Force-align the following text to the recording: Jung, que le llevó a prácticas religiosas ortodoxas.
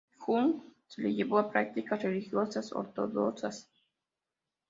Jung, 0.25 0.55
que 0.89 1.01
le 1.03 1.13
llevó 1.13 1.37
a 1.37 1.51
prácticas 1.51 2.01
religiosas 2.01 2.71
ortodoxas. 2.73 3.69